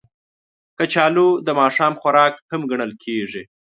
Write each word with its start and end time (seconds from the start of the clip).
کچالو 0.77 1.27
د 1.45 1.47
ماښام 1.59 1.93
خوراک 1.99 2.33
هم 2.51 2.61
ګڼل 2.71 2.91
کېږي 3.03 3.43